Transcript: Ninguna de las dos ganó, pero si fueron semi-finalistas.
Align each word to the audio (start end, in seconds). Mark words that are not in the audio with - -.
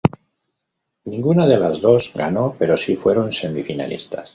Ninguna 1.05 1.45
de 1.45 1.59
las 1.59 1.79
dos 1.79 2.11
ganó, 2.11 2.55
pero 2.57 2.75
si 2.75 2.95
fueron 2.95 3.31
semi-finalistas. 3.31 4.29